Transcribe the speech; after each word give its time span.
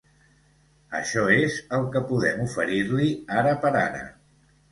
Això 0.99 1.25
és 1.33 1.57
el 1.77 1.85
que 1.95 2.01
podem 2.13 2.41
oferir-li, 2.45 3.09
ara 3.43 3.53
per 3.67 3.75
ara. 3.85 4.03